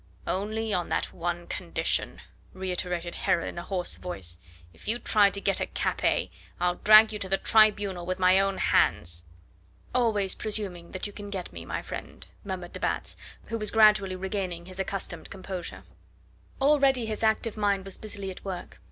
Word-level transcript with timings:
"Only 0.25 0.73
on 0.73 0.89
that 0.89 1.13
one 1.13 1.45
condition," 1.45 2.21
reiterated 2.53 3.13
Heron 3.13 3.47
in 3.49 3.57
a 3.59 3.63
hoarse 3.63 3.97
voice; 3.97 4.39
"if 4.73 4.87
you 4.87 4.97
try 4.97 5.29
to 5.29 5.39
get 5.39 5.61
at 5.61 5.75
Capet, 5.75 6.31
I'll 6.59 6.77
drag 6.77 7.13
you 7.13 7.19
to 7.19 7.29
the 7.29 7.37
Tribunal 7.37 8.07
with 8.07 8.17
my 8.17 8.39
own 8.39 8.57
hands." 8.57 9.25
"Always 9.93 10.33
presuming 10.33 10.89
that 10.93 11.05
you 11.05 11.13
can 11.13 11.29
get 11.29 11.53
me, 11.53 11.65
my 11.65 11.83
friend," 11.83 12.25
murmured 12.43 12.73
de 12.73 12.79
Batz, 12.79 13.15
who 13.45 13.59
was 13.59 13.69
gradually 13.69 14.15
regaining 14.15 14.65
his 14.65 14.79
accustomed 14.79 15.29
composure. 15.29 15.83
Already 16.59 17.05
his 17.05 17.21
active 17.21 17.55
mind 17.55 17.85
was 17.85 17.99
busily 17.99 18.31
at 18.31 18.43
work. 18.43 18.79